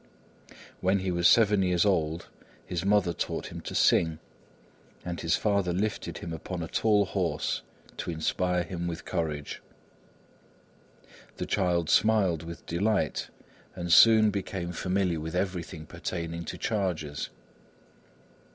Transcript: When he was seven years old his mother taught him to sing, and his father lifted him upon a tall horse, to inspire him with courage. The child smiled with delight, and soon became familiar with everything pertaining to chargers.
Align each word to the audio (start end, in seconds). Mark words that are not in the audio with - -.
When 0.79 0.97
he 1.01 1.11
was 1.11 1.27
seven 1.27 1.61
years 1.61 1.85
old 1.85 2.25
his 2.65 2.83
mother 2.83 3.13
taught 3.13 3.51
him 3.51 3.61
to 3.61 3.75
sing, 3.75 4.17
and 5.05 5.21
his 5.21 5.35
father 5.35 5.71
lifted 5.73 6.17
him 6.17 6.33
upon 6.33 6.63
a 6.63 6.67
tall 6.67 7.05
horse, 7.05 7.61
to 7.97 8.09
inspire 8.09 8.63
him 8.63 8.87
with 8.87 9.05
courage. 9.05 9.61
The 11.37 11.45
child 11.45 11.87
smiled 11.87 12.41
with 12.41 12.65
delight, 12.65 13.29
and 13.75 13.93
soon 13.93 14.31
became 14.31 14.71
familiar 14.71 15.19
with 15.19 15.35
everything 15.35 15.85
pertaining 15.85 16.45
to 16.45 16.57
chargers. 16.57 17.29